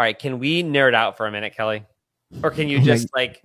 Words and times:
All 0.00 0.04
right, 0.04 0.18
can 0.18 0.38
we 0.38 0.62
nerd 0.62 0.94
out 0.94 1.18
for 1.18 1.26
a 1.26 1.30
minute, 1.30 1.54
Kelly? 1.54 1.84
Or 2.42 2.50
can 2.50 2.70
you 2.70 2.80
just 2.80 3.14
like 3.14 3.42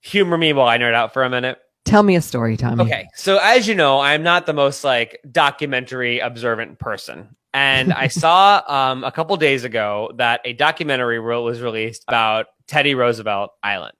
humor 0.00 0.38
me 0.38 0.54
while 0.54 0.66
I 0.66 0.78
nerd 0.78 0.94
out 0.94 1.12
for 1.12 1.22
a 1.22 1.28
minute? 1.28 1.58
Tell 1.84 2.02
me 2.02 2.16
a 2.16 2.22
story, 2.22 2.56
Tommy. 2.56 2.82
Okay. 2.84 3.06
So 3.14 3.36
as 3.36 3.68
you 3.68 3.74
know, 3.74 4.00
I'm 4.00 4.22
not 4.22 4.46
the 4.46 4.54
most 4.54 4.84
like 4.84 5.20
documentary 5.30 6.20
observant 6.20 6.78
person. 6.78 7.36
And 7.52 7.92
I 7.92 8.08
saw 8.08 8.62
um, 8.66 9.04
a 9.04 9.12
couple 9.12 9.36
days 9.36 9.64
ago 9.64 10.12
that 10.16 10.40
a 10.46 10.54
documentary 10.54 11.20
was 11.20 11.60
released 11.60 12.04
about 12.08 12.46
Teddy 12.66 12.94
Roosevelt 12.94 13.50
Island. 13.62 13.98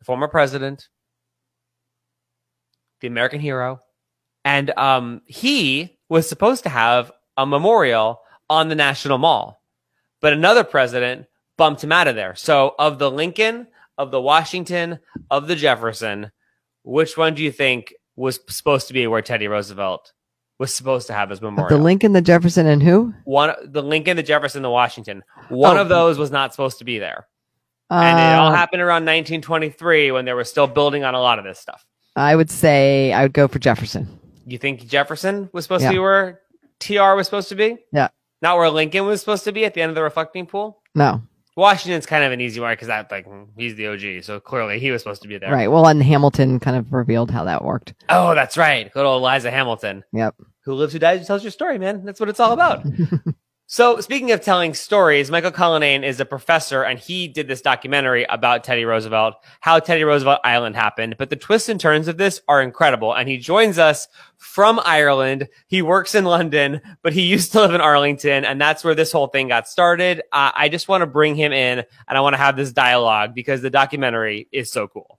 The 0.00 0.04
former 0.04 0.28
president, 0.28 0.88
the 3.00 3.06
American 3.06 3.40
hero. 3.40 3.80
And 4.44 4.76
um, 4.76 5.22
he 5.24 5.96
was 6.10 6.28
supposed 6.28 6.64
to 6.64 6.68
have 6.68 7.10
a 7.38 7.46
memorial 7.46 8.20
on 8.50 8.68
the 8.68 8.74
National 8.74 9.18
Mall. 9.18 9.62
But 10.20 10.32
another 10.32 10.64
president 10.64 11.26
bumped 11.56 11.84
him 11.84 11.92
out 11.92 12.08
of 12.08 12.16
there. 12.16 12.34
So 12.34 12.74
of 12.78 12.98
the 12.98 13.10
Lincoln, 13.10 13.68
of 13.96 14.10
the 14.10 14.20
Washington, 14.20 15.00
of 15.30 15.48
the 15.48 15.56
Jefferson, 15.56 16.30
which 16.84 17.16
one 17.16 17.34
do 17.34 17.42
you 17.42 17.52
think 17.52 17.94
was 18.16 18.40
supposed 18.48 18.88
to 18.88 18.94
be 18.94 19.06
where 19.06 19.22
Teddy 19.22 19.48
Roosevelt 19.48 20.12
was 20.58 20.74
supposed 20.74 21.06
to 21.08 21.12
have 21.12 21.30
his 21.30 21.40
memorial? 21.40 21.76
The 21.76 21.82
Lincoln, 21.82 22.12
the 22.12 22.22
Jefferson, 22.22 22.66
and 22.66 22.82
who? 22.82 23.12
One, 23.24 23.54
the 23.64 23.82
Lincoln, 23.82 24.16
the 24.16 24.22
Jefferson, 24.22 24.62
the 24.62 24.70
Washington. 24.70 25.22
One 25.48 25.76
oh. 25.76 25.82
of 25.82 25.88
those 25.88 26.18
was 26.18 26.30
not 26.30 26.52
supposed 26.52 26.78
to 26.78 26.84
be 26.84 26.98
there, 26.98 27.26
uh, 27.90 27.94
and 27.94 28.18
it 28.18 28.38
all 28.38 28.52
uh, 28.52 28.54
happened 28.54 28.82
around 28.82 29.04
1923 29.04 30.12
when 30.12 30.24
they 30.24 30.32
were 30.32 30.44
still 30.44 30.66
building 30.66 31.04
on 31.04 31.14
a 31.14 31.20
lot 31.20 31.38
of 31.38 31.44
this 31.44 31.58
stuff. 31.58 31.84
I 32.16 32.34
would 32.34 32.50
say 32.50 33.12
I 33.12 33.22
would 33.22 33.32
go 33.32 33.46
for 33.46 33.58
Jefferson. 33.58 34.08
You 34.46 34.58
think 34.58 34.86
Jefferson 34.88 35.50
was 35.52 35.64
supposed 35.64 35.82
yeah. 35.82 35.90
to 35.90 35.94
be 35.94 35.98
where 35.98 36.40
TR 36.80 37.14
was 37.14 37.26
supposed 37.26 37.48
to 37.50 37.54
be? 37.54 37.76
Yeah. 37.92 38.08
Not 38.40 38.56
where 38.56 38.70
Lincoln 38.70 39.06
was 39.06 39.20
supposed 39.20 39.44
to 39.44 39.52
be 39.52 39.64
at 39.64 39.74
the 39.74 39.82
end 39.82 39.90
of 39.90 39.94
the 39.96 40.02
reflecting 40.02 40.46
pool? 40.46 40.82
No. 40.94 41.22
Washington's 41.56 42.06
kind 42.06 42.22
of 42.22 42.30
an 42.30 42.40
easy 42.40 42.60
one 42.60 42.72
because 42.72 42.86
that 42.86 43.10
like 43.10 43.26
he's 43.56 43.74
the 43.74 43.88
OG, 43.88 44.22
so 44.22 44.38
clearly 44.38 44.78
he 44.78 44.92
was 44.92 45.02
supposed 45.02 45.22
to 45.22 45.28
be 45.28 45.38
there. 45.38 45.52
Right. 45.52 45.66
Well, 45.66 45.88
and 45.88 46.00
Hamilton 46.00 46.60
kind 46.60 46.76
of 46.76 46.92
revealed 46.92 47.32
how 47.32 47.44
that 47.44 47.64
worked. 47.64 47.94
Oh, 48.08 48.34
that's 48.36 48.56
right. 48.56 48.92
Good 48.92 49.04
old 49.04 49.20
Eliza 49.22 49.50
Hamilton. 49.50 50.04
Yep. 50.12 50.36
Who 50.64 50.74
lives, 50.74 50.92
who 50.92 51.00
dies, 51.00 51.20
who 51.20 51.26
tells 51.26 51.42
your 51.42 51.50
story, 51.50 51.78
man. 51.78 52.04
That's 52.04 52.20
what 52.20 52.28
it's 52.28 52.38
all 52.38 52.52
about. 52.52 52.86
So, 53.70 54.00
speaking 54.00 54.32
of 54.32 54.40
telling 54.40 54.72
stories, 54.72 55.30
Michael 55.30 55.50
Cullinane 55.50 56.02
is 56.02 56.20
a 56.20 56.24
professor 56.24 56.82
and 56.82 56.98
he 56.98 57.28
did 57.28 57.48
this 57.48 57.60
documentary 57.60 58.24
about 58.24 58.64
Teddy 58.64 58.86
Roosevelt, 58.86 59.34
how 59.60 59.78
Teddy 59.78 60.04
Roosevelt 60.04 60.40
Island 60.42 60.74
happened. 60.74 61.16
But 61.18 61.28
the 61.28 61.36
twists 61.36 61.68
and 61.68 61.78
turns 61.78 62.08
of 62.08 62.16
this 62.16 62.40
are 62.48 62.62
incredible. 62.62 63.12
And 63.12 63.28
he 63.28 63.36
joins 63.36 63.78
us 63.78 64.08
from 64.38 64.80
Ireland. 64.82 65.50
He 65.66 65.82
works 65.82 66.14
in 66.14 66.24
London, 66.24 66.80
but 67.02 67.12
he 67.12 67.20
used 67.26 67.52
to 67.52 67.60
live 67.60 67.74
in 67.74 67.82
Arlington. 67.82 68.46
And 68.46 68.58
that's 68.58 68.84
where 68.84 68.94
this 68.94 69.12
whole 69.12 69.26
thing 69.26 69.48
got 69.48 69.68
started. 69.68 70.22
Uh, 70.32 70.50
I 70.56 70.70
just 70.70 70.88
want 70.88 71.02
to 71.02 71.06
bring 71.06 71.36
him 71.36 71.52
in 71.52 71.80
and 72.08 72.18
I 72.18 72.22
want 72.22 72.32
to 72.32 72.38
have 72.38 72.56
this 72.56 72.72
dialogue 72.72 73.34
because 73.34 73.60
the 73.60 73.68
documentary 73.68 74.48
is 74.50 74.72
so 74.72 74.88
cool. 74.88 75.18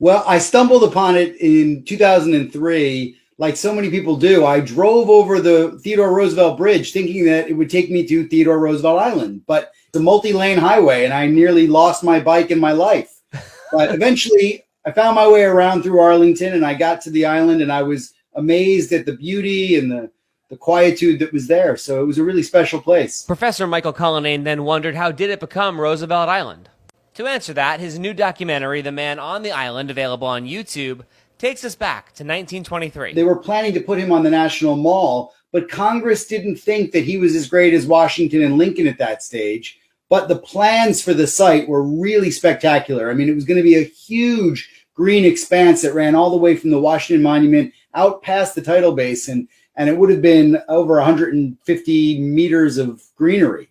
Well, 0.00 0.24
I 0.26 0.38
stumbled 0.38 0.82
upon 0.82 1.14
it 1.14 1.36
in 1.36 1.84
2003 1.84 3.16
like 3.38 3.56
so 3.56 3.72
many 3.74 3.88
people 3.88 4.16
do, 4.16 4.44
I 4.44 4.60
drove 4.60 5.08
over 5.08 5.40
the 5.40 5.78
Theodore 5.82 6.12
Roosevelt 6.12 6.58
Bridge 6.58 6.92
thinking 6.92 7.24
that 7.26 7.48
it 7.48 7.54
would 7.54 7.70
take 7.70 7.90
me 7.90 8.06
to 8.06 8.26
Theodore 8.26 8.58
Roosevelt 8.58 9.00
Island, 9.00 9.42
but 9.46 9.72
it's 9.86 9.96
a 9.96 10.00
multi 10.00 10.32
lane 10.32 10.58
highway 10.58 11.04
and 11.04 11.14
I 11.14 11.26
nearly 11.26 11.68
lost 11.68 12.02
my 12.02 12.20
bike 12.20 12.50
in 12.50 12.58
my 12.58 12.72
life. 12.72 13.14
But 13.70 13.94
eventually 13.94 14.64
I 14.86 14.92
found 14.92 15.14
my 15.14 15.28
way 15.28 15.44
around 15.44 15.82
through 15.82 16.00
Arlington 16.00 16.54
and 16.54 16.64
I 16.64 16.72
got 16.72 17.02
to 17.02 17.10
the 17.10 17.26
island 17.26 17.60
and 17.60 17.70
I 17.70 17.82
was 17.82 18.14
amazed 18.34 18.92
at 18.92 19.04
the 19.04 19.12
beauty 19.12 19.76
and 19.76 19.90
the, 19.90 20.10
the 20.48 20.56
quietude 20.56 21.18
that 21.18 21.34
was 21.34 21.48
there. 21.48 21.76
So 21.76 22.02
it 22.02 22.06
was 22.06 22.16
a 22.16 22.24
really 22.24 22.42
special 22.42 22.80
place. 22.80 23.24
Professor 23.24 23.66
Michael 23.66 23.92
Cullinane 23.92 24.44
then 24.44 24.64
wondered 24.64 24.94
how 24.94 25.12
did 25.12 25.28
it 25.28 25.38
become 25.38 25.78
Roosevelt 25.78 26.30
Island? 26.30 26.70
To 27.18 27.26
answer 27.26 27.52
that, 27.52 27.80
his 27.80 27.98
new 27.98 28.14
documentary, 28.14 28.80
The 28.80 28.92
Man 28.92 29.18
on 29.18 29.42
the 29.42 29.50
Island, 29.50 29.90
available 29.90 30.28
on 30.28 30.46
YouTube, 30.46 31.04
takes 31.38 31.64
us 31.64 31.74
back 31.74 32.06
to 32.06 32.24
1923. 32.24 33.14
They 33.14 33.24
were 33.24 33.36
planning 33.36 33.72
to 33.74 33.80
put 33.80 33.98
him 33.98 34.12
on 34.12 34.22
the 34.22 34.30
National 34.30 34.76
Mall, 34.76 35.34
but 35.52 35.70
Congress 35.70 36.26
didn't 36.26 36.56
think 36.56 36.92
that 36.92 37.04
he 37.04 37.18
was 37.18 37.34
as 37.34 37.48
great 37.48 37.74
as 37.74 37.86
Washington 37.86 38.42
and 38.42 38.58
Lincoln 38.58 38.86
at 38.86 38.98
that 38.98 39.22
stage. 39.22 39.78
But 40.08 40.28
the 40.28 40.38
plans 40.38 41.02
for 41.02 41.14
the 41.14 41.26
site 41.26 41.68
were 41.68 41.82
really 41.82 42.30
spectacular. 42.30 43.10
I 43.10 43.14
mean, 43.14 43.28
it 43.28 43.34
was 43.34 43.44
going 43.44 43.58
to 43.58 43.62
be 43.62 43.76
a 43.76 43.84
huge 43.84 44.86
green 44.94 45.24
expanse 45.24 45.82
that 45.82 45.94
ran 45.94 46.14
all 46.14 46.30
the 46.30 46.36
way 46.36 46.56
from 46.56 46.70
the 46.70 46.80
Washington 46.80 47.22
Monument 47.22 47.72
out 47.94 48.22
past 48.22 48.54
the 48.54 48.62
tidal 48.62 48.92
basin, 48.92 49.48
and 49.76 49.88
it 49.88 49.96
would 49.96 50.10
have 50.10 50.22
been 50.22 50.58
over 50.68 50.94
150 50.94 52.20
meters 52.20 52.78
of 52.78 53.02
greenery. 53.14 53.68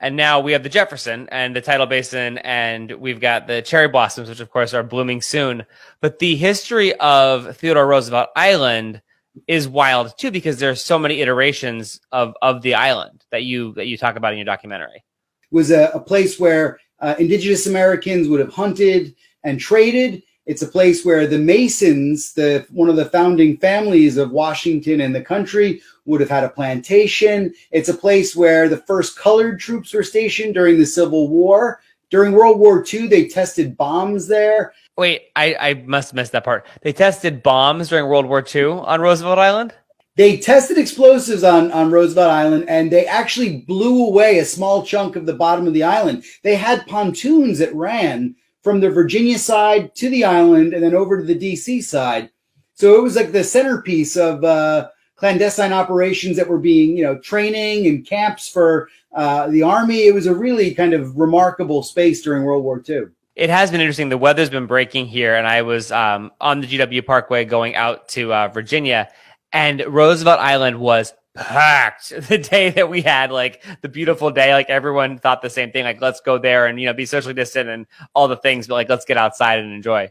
And 0.00 0.16
now 0.16 0.40
we 0.40 0.52
have 0.52 0.62
the 0.62 0.68
Jefferson 0.68 1.28
and 1.30 1.54
the 1.54 1.60
tidal 1.60 1.86
basin, 1.86 2.38
and 2.38 2.92
we've 2.92 3.20
got 3.20 3.46
the 3.46 3.62
cherry 3.62 3.88
blossoms, 3.88 4.28
which 4.28 4.40
of 4.40 4.50
course 4.50 4.74
are 4.74 4.82
blooming 4.82 5.22
soon. 5.22 5.64
But 6.00 6.18
the 6.18 6.36
history 6.36 6.92
of 6.94 7.56
Theodore 7.56 7.86
Roosevelt 7.86 8.28
Island 8.36 9.00
is 9.46 9.66
wild 9.66 10.18
too, 10.18 10.30
because 10.30 10.58
there's 10.58 10.82
so 10.82 10.98
many 10.98 11.20
iterations 11.20 12.00
of 12.12 12.34
of 12.42 12.62
the 12.62 12.74
island 12.74 13.24
that 13.30 13.44
you 13.44 13.72
that 13.74 13.86
you 13.86 13.96
talk 13.96 14.16
about 14.16 14.32
in 14.32 14.38
your 14.38 14.44
documentary. 14.44 14.96
It 14.96 15.54
was 15.54 15.70
a, 15.70 15.90
a 15.94 16.00
place 16.00 16.38
where 16.38 16.78
uh, 17.00 17.14
indigenous 17.18 17.66
Americans 17.66 18.28
would 18.28 18.40
have 18.40 18.52
hunted 18.52 19.14
and 19.42 19.58
traded, 19.58 20.22
it's 20.46 20.62
a 20.62 20.68
place 20.68 21.04
where 21.04 21.26
the 21.26 21.38
Masons, 21.38 22.34
the 22.34 22.66
one 22.70 22.90
of 22.90 22.96
the 22.96 23.06
founding 23.06 23.56
families 23.56 24.16
of 24.16 24.30
Washington 24.30 25.00
and 25.00 25.14
the 25.14 25.22
country, 25.22 25.80
would 26.04 26.20
have 26.20 26.30
had 26.30 26.44
a 26.44 26.50
plantation. 26.50 27.54
It's 27.70 27.88
a 27.88 27.94
place 27.94 28.36
where 28.36 28.68
the 28.68 28.76
first 28.76 29.18
colored 29.18 29.58
troops 29.58 29.94
were 29.94 30.02
stationed 30.02 30.54
during 30.54 30.78
the 30.78 30.86
Civil 30.86 31.28
War. 31.28 31.80
During 32.10 32.32
World 32.32 32.60
War 32.60 32.84
II, 32.92 33.08
they 33.08 33.26
tested 33.26 33.76
bombs 33.76 34.28
there. 34.28 34.72
Wait, 34.96 35.22
I, 35.34 35.56
I 35.58 35.74
must 35.74 36.10
have 36.10 36.16
missed 36.16 36.32
that 36.32 36.44
part. 36.44 36.66
They 36.82 36.92
tested 36.92 37.42
bombs 37.42 37.88
during 37.88 38.06
World 38.06 38.26
War 38.26 38.44
II 38.54 38.64
on 38.64 39.00
Roosevelt 39.00 39.38
Island? 39.38 39.74
They 40.16 40.36
tested 40.36 40.78
explosives 40.78 41.42
on, 41.42 41.72
on 41.72 41.90
Roosevelt 41.90 42.30
Island 42.30 42.66
and 42.68 42.92
they 42.92 43.04
actually 43.06 43.62
blew 43.62 44.06
away 44.06 44.38
a 44.38 44.44
small 44.44 44.84
chunk 44.84 45.16
of 45.16 45.26
the 45.26 45.32
bottom 45.32 45.66
of 45.66 45.74
the 45.74 45.82
island. 45.82 46.22
They 46.44 46.54
had 46.54 46.86
pontoons 46.86 47.58
that 47.58 47.74
ran 47.74 48.36
from 48.64 48.80
the 48.80 48.90
Virginia 48.90 49.38
side 49.38 49.94
to 49.94 50.08
the 50.08 50.24
island 50.24 50.72
and 50.72 50.82
then 50.82 50.94
over 50.94 51.18
to 51.18 51.22
the 51.22 51.38
DC 51.38 51.84
side. 51.84 52.30
So 52.72 52.96
it 52.96 53.02
was 53.02 53.14
like 53.14 53.30
the 53.30 53.44
centerpiece 53.44 54.16
of 54.16 54.42
uh, 54.42 54.88
clandestine 55.16 55.72
operations 55.72 56.36
that 56.38 56.48
were 56.48 56.58
being, 56.58 56.96
you 56.96 57.04
know, 57.04 57.18
training 57.18 57.86
and 57.86 58.04
camps 58.04 58.48
for 58.48 58.88
uh, 59.14 59.48
the 59.48 59.62
army. 59.62 60.06
It 60.06 60.14
was 60.14 60.26
a 60.26 60.34
really 60.34 60.74
kind 60.74 60.94
of 60.94 61.16
remarkable 61.16 61.82
space 61.82 62.22
during 62.22 62.42
World 62.42 62.64
War 62.64 62.82
II. 62.88 63.02
It 63.36 63.50
has 63.50 63.70
been 63.70 63.80
interesting. 63.80 64.08
The 64.08 64.18
weather's 64.18 64.50
been 64.50 64.66
breaking 64.66 65.06
here, 65.06 65.34
and 65.34 65.46
I 65.46 65.62
was 65.62 65.92
um, 65.92 66.32
on 66.40 66.60
the 66.60 66.66
GW 66.66 67.04
Parkway 67.04 67.44
going 67.44 67.74
out 67.74 68.08
to 68.10 68.32
uh, 68.32 68.48
Virginia, 68.48 69.10
and 69.52 69.84
Roosevelt 69.86 70.40
Island 70.40 70.80
was 70.80 71.12
packed 71.34 72.10
the 72.28 72.38
day 72.38 72.70
that 72.70 72.88
we 72.88 73.02
had 73.02 73.30
like 73.30 73.62
the 73.82 73.88
beautiful 73.88 74.30
day. 74.30 74.54
Like 74.54 74.70
everyone 74.70 75.18
thought 75.18 75.42
the 75.42 75.50
same 75.50 75.72
thing 75.72 75.84
like 75.84 76.00
let's 76.00 76.20
go 76.20 76.38
there 76.38 76.66
and 76.66 76.80
you 76.80 76.86
know 76.86 76.94
be 76.94 77.06
socially 77.06 77.34
distant 77.34 77.68
and 77.68 77.86
all 78.14 78.28
the 78.28 78.36
things 78.36 78.66
but 78.66 78.74
like 78.74 78.88
let's 78.88 79.04
get 79.04 79.16
outside 79.16 79.58
and 79.58 79.72
enjoy. 79.72 80.10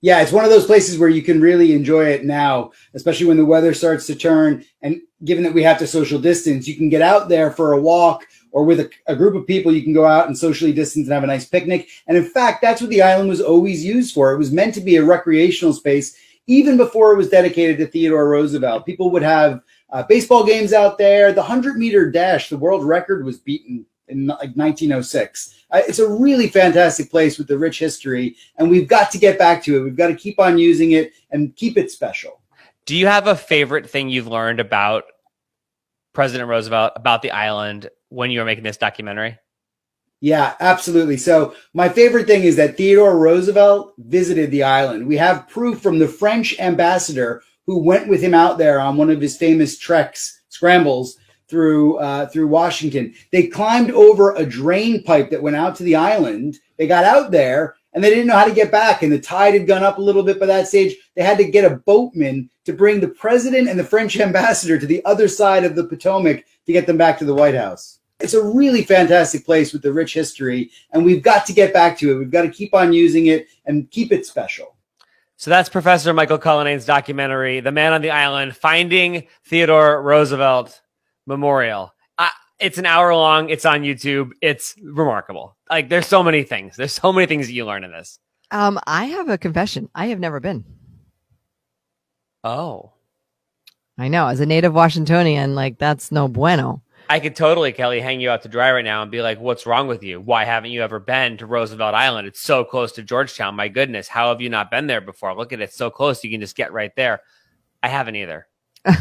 Yeah 0.00 0.20
it's 0.20 0.32
one 0.32 0.44
of 0.44 0.50
those 0.50 0.66
places 0.66 0.98
where 0.98 1.08
you 1.08 1.22
can 1.22 1.40
really 1.40 1.72
enjoy 1.72 2.06
it 2.06 2.24
now 2.24 2.70
especially 2.94 3.26
when 3.26 3.36
the 3.36 3.44
weather 3.44 3.74
starts 3.74 4.06
to 4.06 4.14
turn. 4.14 4.64
And 4.82 5.00
given 5.24 5.44
that 5.44 5.54
we 5.54 5.62
have 5.62 5.78
to 5.78 5.86
social 5.86 6.20
distance 6.20 6.68
you 6.68 6.76
can 6.76 6.88
get 6.88 7.02
out 7.02 7.28
there 7.28 7.50
for 7.50 7.72
a 7.72 7.80
walk 7.80 8.26
or 8.52 8.64
with 8.64 8.80
a, 8.80 8.90
a 9.06 9.16
group 9.16 9.34
of 9.34 9.46
people 9.46 9.72
you 9.72 9.82
can 9.82 9.92
go 9.92 10.06
out 10.06 10.28
and 10.28 10.38
socially 10.38 10.72
distance 10.72 11.06
and 11.06 11.14
have 11.14 11.24
a 11.24 11.26
nice 11.26 11.46
picnic. 11.46 11.88
And 12.06 12.16
in 12.16 12.24
fact 12.24 12.62
that's 12.62 12.80
what 12.80 12.90
the 12.90 13.02
island 13.02 13.28
was 13.28 13.40
always 13.40 13.84
used 13.84 14.14
for. 14.14 14.32
It 14.32 14.38
was 14.38 14.52
meant 14.52 14.74
to 14.74 14.80
be 14.80 14.96
a 14.96 15.04
recreational 15.04 15.74
space 15.74 16.16
even 16.46 16.76
before 16.76 17.12
it 17.12 17.16
was 17.16 17.28
dedicated 17.28 17.78
to 17.78 17.86
theodore 17.86 18.28
roosevelt. 18.28 18.86
People 18.86 19.10
would 19.10 19.22
have 19.22 19.62
uh, 19.90 20.02
baseball 20.02 20.44
games 20.44 20.72
out 20.72 20.98
there. 20.98 21.32
The 21.32 21.40
100 21.40 21.76
meter 21.76 22.10
dash, 22.10 22.48
the 22.48 22.58
world 22.58 22.84
record 22.84 23.24
was 23.24 23.38
beaten 23.38 23.86
in 24.08 24.26
like 24.26 24.54
1906. 24.54 25.64
Uh, 25.70 25.82
it's 25.88 25.98
a 25.98 26.08
really 26.08 26.48
fantastic 26.48 27.10
place 27.10 27.38
with 27.38 27.48
the 27.48 27.58
rich 27.58 27.78
history, 27.78 28.36
and 28.58 28.70
we've 28.70 28.88
got 28.88 29.10
to 29.10 29.18
get 29.18 29.38
back 29.38 29.62
to 29.64 29.76
it. 29.76 29.80
We've 29.82 29.96
got 29.96 30.08
to 30.08 30.14
keep 30.14 30.38
on 30.38 30.58
using 30.58 30.92
it 30.92 31.12
and 31.30 31.54
keep 31.56 31.76
it 31.76 31.90
special. 31.90 32.40
Do 32.84 32.96
you 32.96 33.06
have 33.06 33.26
a 33.26 33.34
favorite 33.34 33.90
thing 33.90 34.08
you've 34.08 34.28
learned 34.28 34.60
about 34.60 35.04
President 36.12 36.48
Roosevelt, 36.48 36.92
about 36.96 37.22
the 37.22 37.32
island 37.32 37.90
when 38.10 38.30
you 38.30 38.38
were 38.38 38.44
making 38.46 38.64
this 38.64 38.76
documentary? 38.76 39.38
Yeah, 40.20 40.54
absolutely. 40.60 41.18
So, 41.18 41.54
my 41.74 41.88
favorite 41.88 42.26
thing 42.26 42.44
is 42.44 42.56
that 42.56 42.76
Theodore 42.76 43.18
Roosevelt 43.18 43.92
visited 43.98 44.50
the 44.50 44.62
island. 44.62 45.06
We 45.06 45.16
have 45.18 45.48
proof 45.48 45.82
from 45.82 45.98
the 45.98 46.08
French 46.08 46.58
ambassador 46.58 47.42
who 47.66 47.82
went 47.82 48.08
with 48.08 48.20
him 48.20 48.34
out 48.34 48.58
there 48.58 48.80
on 48.80 48.96
one 48.96 49.10
of 49.10 49.20
his 49.20 49.36
famous 49.36 49.78
treks, 49.78 50.40
scrambles 50.48 51.18
through 51.48 51.96
uh, 51.98 52.26
through 52.26 52.48
Washington. 52.48 53.14
They 53.32 53.46
climbed 53.46 53.90
over 53.90 54.34
a 54.34 54.46
drain 54.46 55.02
pipe 55.02 55.30
that 55.30 55.42
went 55.42 55.56
out 55.56 55.76
to 55.76 55.82
the 55.82 55.96
island. 55.96 56.58
They 56.76 56.86
got 56.86 57.04
out 57.04 57.30
there 57.30 57.76
and 57.92 58.04
they 58.04 58.10
didn't 58.10 58.26
know 58.26 58.36
how 58.36 58.44
to 58.44 58.54
get 58.54 58.70
back. 58.70 59.02
And 59.02 59.12
the 59.12 59.18
tide 59.18 59.54
had 59.54 59.66
gone 59.66 59.82
up 59.82 59.98
a 59.98 60.02
little 60.02 60.22
bit 60.22 60.38
by 60.38 60.46
that 60.46 60.68
stage. 60.68 60.96
They 61.14 61.22
had 61.22 61.38
to 61.38 61.50
get 61.50 61.70
a 61.70 61.76
boatman 61.76 62.50
to 62.64 62.72
bring 62.72 63.00
the 63.00 63.08
president 63.08 63.68
and 63.68 63.78
the 63.78 63.84
French 63.84 64.16
ambassador 64.20 64.78
to 64.78 64.86
the 64.86 65.04
other 65.04 65.28
side 65.28 65.64
of 65.64 65.74
the 65.74 65.84
Potomac 65.84 66.44
to 66.66 66.72
get 66.72 66.86
them 66.86 66.98
back 66.98 67.18
to 67.18 67.24
the 67.24 67.34
White 67.34 67.54
House. 67.54 68.00
It's 68.20 68.34
a 68.34 68.42
really 68.42 68.82
fantastic 68.82 69.44
place 69.44 69.72
with 69.72 69.82
the 69.82 69.92
rich 69.92 70.14
history, 70.14 70.70
and 70.92 71.04
we've 71.04 71.22
got 71.22 71.44
to 71.46 71.52
get 71.52 71.74
back 71.74 71.98
to 71.98 72.10
it. 72.10 72.18
We've 72.18 72.30
got 72.30 72.42
to 72.42 72.50
keep 72.50 72.74
on 72.74 72.94
using 72.94 73.26
it 73.26 73.46
and 73.66 73.90
keep 73.90 74.10
it 74.10 74.24
special. 74.24 74.75
So 75.36 75.50
that's 75.50 75.68
Professor 75.68 76.14
Michael 76.14 76.38
Cullinane's 76.38 76.86
documentary, 76.86 77.60
The 77.60 77.72
Man 77.72 77.92
on 77.92 78.00
the 78.00 78.10
Island, 78.10 78.56
Finding 78.56 79.26
Theodore 79.44 80.02
Roosevelt 80.02 80.80
Memorial. 81.26 81.92
Uh, 82.16 82.30
it's 82.58 82.78
an 82.78 82.86
hour 82.86 83.14
long. 83.14 83.50
It's 83.50 83.66
on 83.66 83.82
YouTube. 83.82 84.30
It's 84.40 84.74
remarkable. 84.82 85.56
Like 85.68 85.90
there's 85.90 86.06
so 86.06 86.22
many 86.22 86.42
things. 86.42 86.76
There's 86.76 86.94
so 86.94 87.12
many 87.12 87.26
things 87.26 87.48
that 87.48 87.52
you 87.52 87.66
learn 87.66 87.84
in 87.84 87.92
this. 87.92 88.18
Um, 88.50 88.78
I 88.86 89.06
have 89.06 89.28
a 89.28 89.36
confession. 89.36 89.90
I 89.94 90.06
have 90.06 90.20
never 90.20 90.40
been. 90.40 90.64
Oh. 92.42 92.92
I 93.98 94.08
know. 94.08 94.28
As 94.28 94.40
a 94.40 94.46
native 94.46 94.72
Washingtonian, 94.72 95.54
like 95.54 95.78
that's 95.78 96.10
no 96.10 96.28
bueno. 96.28 96.82
I 97.08 97.20
could 97.20 97.36
totally, 97.36 97.72
Kelly, 97.72 98.00
hang 98.00 98.20
you 98.20 98.30
out 98.30 98.42
to 98.42 98.48
dry 98.48 98.72
right 98.72 98.84
now 98.84 99.02
and 99.02 99.10
be 99.10 99.22
like, 99.22 99.38
what's 99.38 99.64
wrong 99.64 99.86
with 99.86 100.02
you? 100.02 100.20
Why 100.20 100.44
haven't 100.44 100.72
you 100.72 100.82
ever 100.82 100.98
been 100.98 101.36
to 101.38 101.46
Roosevelt 101.46 101.94
Island? 101.94 102.26
It's 102.26 102.40
so 102.40 102.64
close 102.64 102.92
to 102.92 103.02
Georgetown. 103.02 103.54
My 103.54 103.68
goodness. 103.68 104.08
How 104.08 104.30
have 104.30 104.40
you 104.40 104.48
not 104.48 104.70
been 104.70 104.88
there 104.88 105.00
before? 105.00 105.36
Look 105.36 105.52
at 105.52 105.60
it. 105.60 105.64
It's 105.64 105.76
so 105.76 105.88
close. 105.88 106.24
You 106.24 106.30
can 106.30 106.40
just 106.40 106.56
get 106.56 106.72
right 106.72 106.94
there. 106.96 107.20
I 107.82 107.88
haven't 107.88 108.16
either. 108.16 108.48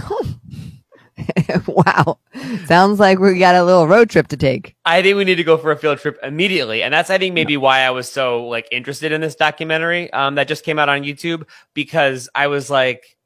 wow. 1.67 2.19
Sounds 2.65 2.99
like 2.99 3.17
we 3.19 3.39
got 3.39 3.55
a 3.55 3.63
little 3.63 3.87
road 3.87 4.11
trip 4.11 4.27
to 4.27 4.37
take. 4.37 4.75
I 4.85 5.01
think 5.01 5.17
we 5.17 5.25
need 5.25 5.35
to 5.35 5.43
go 5.43 5.57
for 5.57 5.71
a 5.71 5.77
field 5.77 5.97
trip 5.97 6.19
immediately. 6.21 6.83
And 6.83 6.93
that's, 6.93 7.09
I 7.09 7.17
think, 7.17 7.33
maybe 7.33 7.57
why 7.57 7.79
I 7.79 7.89
was 7.89 8.07
so 8.07 8.45
like 8.47 8.67
interested 8.71 9.11
in 9.11 9.21
this 9.21 9.35
documentary 9.35 10.13
um, 10.13 10.35
that 10.35 10.47
just 10.47 10.63
came 10.63 10.77
out 10.77 10.89
on 10.89 11.01
YouTube 11.01 11.47
because 11.73 12.29
I 12.35 12.47
was 12.47 12.69
like, 12.69 13.17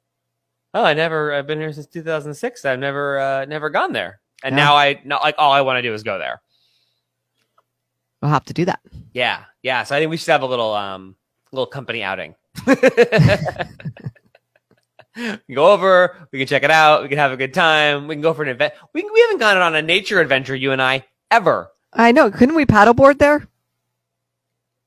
oh, 0.74 0.84
I 0.84 0.94
never, 0.94 1.34
I've 1.34 1.48
been 1.48 1.60
here 1.60 1.74
since 1.74 1.88
2006. 1.88 2.64
I've 2.64 2.80
never, 2.80 3.20
uh, 3.20 3.46
never 3.46 3.70
gone 3.70 3.92
there. 3.92 4.22
And 4.44 4.56
Yeah. 4.58 4.64
now 4.64 4.76
I, 4.76 5.02
not 5.06 5.22
like 5.22 5.36
all 5.38 5.52
I 5.52 5.62
want 5.62 5.78
to 5.78 5.82
do 5.82 5.94
is 5.94 6.04
go 6.04 6.18
there. 6.18 6.42
We'll 8.22 8.32
have 8.32 8.46
to 8.46 8.54
do 8.54 8.66
that. 8.66 8.80
Yeah. 9.14 9.44
Yeah. 9.64 9.84
So 9.84 9.96
I 9.96 10.00
think 10.00 10.10
we 10.10 10.18
should 10.18 10.32
have 10.32 10.42
a 10.42 10.46
little, 10.48 10.74
um, 10.74 11.16
little 11.52 11.66
company 11.68 12.04
outing. 12.04 12.36
We 15.48 15.56
go 15.56 15.72
over, 15.74 16.16
we 16.32 16.40
can 16.40 16.48
check 16.48 16.64
it 16.64 16.72
out, 16.72 17.02
we 17.02 17.10
can 17.10 17.18
have 17.18 17.34
a 17.34 17.38
good 17.38 17.54
time, 17.54 18.08
we 18.08 18.16
can 18.16 18.22
go 18.22 18.34
for 18.34 18.44
an 18.44 18.50
event. 18.50 18.74
We, 18.94 19.04
we 19.04 19.20
haven't 19.22 19.40
gone 19.40 19.58
on 19.58 19.76
a 19.76 19.82
nature 19.82 20.22
adventure, 20.22 20.56
you 20.56 20.72
and 20.72 20.82
I, 20.82 21.04
ever. 21.30 21.72
I 21.92 22.14
know. 22.14 22.32
Couldn't 22.32 22.56
we 22.56 22.66
paddleboard 22.66 23.18
there? 23.18 23.46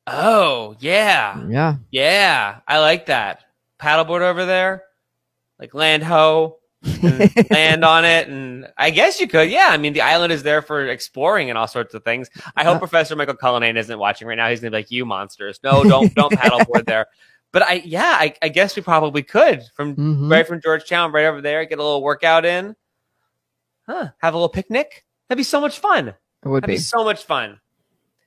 Oh, 0.07 0.75
yeah. 0.81 1.45
Yeah. 1.49 1.77
Yeah, 1.91 2.61
I 2.67 2.79
like 2.79 3.07
that. 3.07 3.41
Paddleboard 3.79 4.23
over 4.23 4.47
there, 4.47 4.85
like 5.59 5.75
land 5.75 6.03
ho, 6.03 6.59
land 7.51 7.85
on 7.85 8.05
it, 8.05 8.29
and 8.29 8.67
I 8.77 8.91
guess 8.91 9.21
you 9.21 9.29
could. 9.29 9.51
Yeah, 9.51 9.69
I 9.71 9.77
mean 9.77 9.93
the 9.93 10.01
island 10.01 10.33
is 10.33 10.43
there 10.43 10.63
for 10.63 10.87
exploring 10.87 11.49
and 11.49 11.59
all 11.59 11.67
sorts 11.69 11.95
of 11.95 12.05
things. 12.05 12.29
I 12.57 12.65
hope 12.65 12.77
Uh, 12.77 12.79
Professor 12.81 13.17
Michael 13.17 13.35
Cullinane 13.37 13.77
isn't 13.77 13.99
watching 13.99 14.27
right 14.29 14.35
now. 14.37 14.49
He's 14.49 14.61
gonna 14.61 14.71
be 14.71 14.79
like, 14.79 14.91
"You 14.91 15.05
monsters! 15.07 15.61
No, 15.63 15.85
don't 15.85 16.15
don't 16.15 16.33
paddleboard 16.33 16.85
there." 16.87 17.07
But 17.53 17.63
I, 17.65 17.75
yeah, 17.85 18.17
I, 18.19 18.35
I 18.41 18.49
guess 18.49 18.75
we 18.77 18.83
probably 18.83 19.23
could 19.23 19.63
from 19.75 19.95
Mhm. 19.95 20.31
right 20.31 20.47
from 20.47 20.61
Georgetown, 20.63 21.13
right 21.13 21.27
over 21.27 21.41
there, 21.43 21.65
get 21.67 21.79
a 21.79 21.83
little 21.83 22.03
workout 22.03 22.45
in. 22.47 22.75
Huh? 23.87 24.09
Have 24.19 24.35
a 24.35 24.37
little 24.37 24.49
picnic. 24.49 25.05
That'd 25.29 25.39
be 25.39 25.43
so 25.45 25.61
much 25.61 25.79
fun. 25.79 26.09
It 26.09 26.17
would 26.45 26.63
That'd 26.63 26.69
be. 26.73 26.77
be 26.77 26.81
so 26.83 27.05
much 27.05 27.25
fun. 27.25 27.61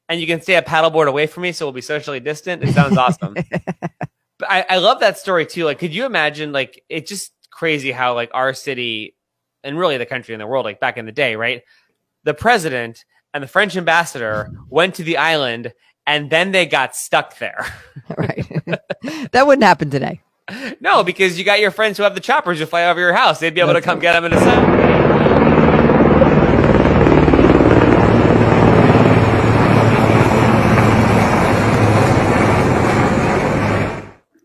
And 0.07 0.21
you 0.21 0.27
can 0.27 0.41
stay 0.41 0.55
a 0.55 0.61
paddleboard 0.61 1.07
away 1.07 1.25
from 1.27 1.43
me, 1.43 1.51
so 1.51 1.65
we'll 1.65 1.73
be 1.73 1.81
socially 1.81 2.19
distant. 2.19 2.63
It 2.63 2.73
sounds 2.75 2.97
awesome. 2.97 3.33
but 4.37 4.47
I, 4.51 4.65
I 4.69 4.77
love 4.77 4.99
that 4.99 5.17
story 5.17 5.45
too. 5.47 5.65
Like, 5.65 5.79
could 5.79 5.93
you 5.95 6.05
imagine? 6.05 6.51
Like, 6.51 6.83
it 6.89 7.07
just 7.07 7.31
crazy 7.55 7.91
how 7.91 8.13
like 8.13 8.29
our 8.33 8.53
city 8.53 9.15
and 9.63 9.79
really 9.79 9.97
the 9.97 10.05
country 10.05 10.35
and 10.35 10.41
the 10.41 10.45
world, 10.45 10.65
like 10.65 10.79
back 10.79 10.97
in 10.97 11.05
the 11.05 11.11
day, 11.11 11.35
right? 11.35 11.63
The 12.23 12.33
president 12.33 13.05
and 13.33 13.41
the 13.41 13.47
French 13.47 13.75
ambassador 13.77 14.51
went 14.69 14.95
to 14.95 15.03
the 15.03 15.17
island, 15.17 15.73
and 16.05 16.29
then 16.29 16.51
they 16.51 16.65
got 16.65 16.95
stuck 16.95 17.37
there. 17.39 17.65
right. 18.17 18.45
that 19.31 19.47
wouldn't 19.47 19.63
happen 19.63 19.89
today. 19.89 20.21
no, 20.79 21.03
because 21.03 21.39
you 21.39 21.45
got 21.45 21.59
your 21.59 21.71
friends 21.71 21.97
who 21.97 22.03
have 22.03 22.13
the 22.13 22.19
choppers 22.19 22.59
who 22.59 22.65
fly 22.65 22.85
over 22.85 22.99
your 22.99 23.13
house. 23.13 23.39
They'd 23.39 23.55
be 23.55 23.61
able 23.61 23.73
to 23.73 23.81
come 23.81 23.99
right. 23.99 24.01
get 24.01 24.13
them 24.13 24.25
in 24.25 24.33
a 24.33 24.39
second. 24.39 24.75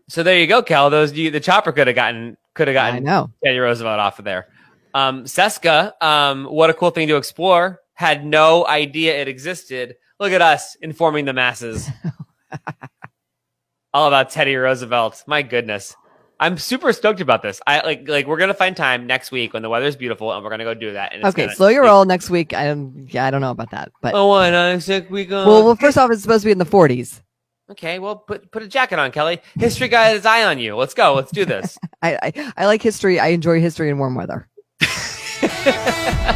So 0.09 0.23
there 0.23 0.37
you 0.37 0.47
go, 0.47 0.61
Cal. 0.61 0.89
Those 0.89 1.13
you, 1.13 1.31
the 1.31 1.39
chopper 1.39 1.71
could 1.71 1.87
have 1.87 1.95
gotten 1.95 2.35
could 2.53 2.67
have 2.67 2.77
I 2.77 2.91
gotten 2.91 3.03
know. 3.03 3.31
Teddy 3.43 3.57
Roosevelt 3.59 3.99
off 3.99 4.19
of 4.19 4.25
there. 4.25 4.47
Um, 4.93 5.23
Seska, 5.23 5.93
um, 6.01 6.45
what 6.45 6.69
a 6.69 6.73
cool 6.73 6.91
thing 6.91 7.07
to 7.07 7.15
explore. 7.17 7.79
Had 7.93 8.25
no 8.25 8.65
idea 8.67 9.21
it 9.21 9.27
existed. 9.27 9.95
Look 10.19 10.31
at 10.31 10.41
us 10.41 10.75
informing 10.81 11.25
the 11.25 11.33
masses. 11.33 11.89
All 13.93 14.07
about 14.07 14.29
Teddy 14.29 14.55
Roosevelt. 14.55 15.23
My 15.27 15.41
goodness. 15.41 15.95
I'm 16.39 16.57
super 16.57 16.91
stoked 16.91 17.21
about 17.21 17.43
this. 17.43 17.61
I 17.67 17.85
like 17.85 18.07
like 18.07 18.25
we're 18.25 18.37
gonna 18.37 18.55
find 18.55 18.75
time 18.75 19.05
next 19.05 19.31
week 19.31 19.53
when 19.53 19.61
the 19.61 19.69
weather's 19.69 19.95
beautiful 19.95 20.31
and 20.33 20.43
we're 20.43 20.49
gonna 20.49 20.63
go 20.63 20.73
do 20.73 20.93
that. 20.93 21.13
Okay, 21.13 21.43
gonna- 21.43 21.55
slow 21.55 21.67
your 21.67 21.83
roll 21.83 22.03
next 22.03 22.31
week. 22.31 22.53
I 22.53 22.65
don't, 22.65 23.07
yeah, 23.13 23.25
I 23.25 23.31
don't 23.31 23.41
know 23.41 23.51
about 23.51 23.69
that, 23.71 23.91
but 24.01 24.15
Oh, 24.15 24.27
why 24.27 24.49
not 24.49 24.71
next 24.71 25.09
week? 25.11 25.29
Well, 25.29 25.63
well, 25.63 25.75
first 25.75 25.99
off, 25.99 26.09
it's 26.09 26.23
supposed 26.23 26.41
to 26.41 26.47
be 26.47 26.51
in 26.51 26.57
the 26.57 26.65
40s. 26.65 27.21
Okay, 27.71 27.99
well, 27.99 28.15
put 28.15 28.51
put 28.51 28.63
a 28.63 28.67
jacket 28.67 28.99
on, 28.99 29.11
Kelly. 29.11 29.41
History 29.59 29.87
guy 29.87 30.05
has 30.05 30.17
his 30.17 30.25
eye 30.25 30.43
on 30.43 30.59
you. 30.59 30.75
Let's 30.75 30.93
go. 30.93 31.13
Let's 31.13 31.31
do 31.31 31.45
this. 31.45 31.77
I, 32.01 32.17
I, 32.21 32.53
I 32.57 32.65
like 32.65 32.81
history. 32.81 33.19
I 33.19 33.27
enjoy 33.27 33.59
history 33.59 33.89
in 33.89 33.97
warm 33.97 34.15
weather. 34.15 34.47